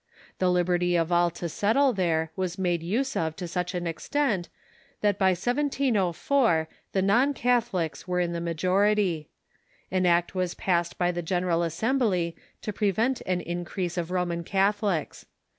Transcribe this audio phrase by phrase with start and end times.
[0.39, 4.49] The liberty of all to settle there was made use of to such extent
[5.03, 5.29] "lew Yoi"'' ^'^^^' ^y
[5.65, 9.29] ^''^^'^^^^ non Catholics were in the major ity.
[9.91, 12.33] An act was passed by the General Assem bly
[12.63, 15.27] to prevent an increase of Roman Catholics.